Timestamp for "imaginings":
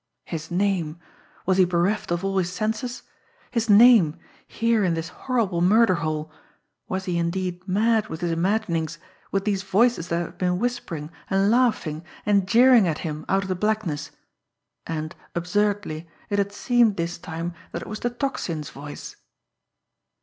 8.31-8.97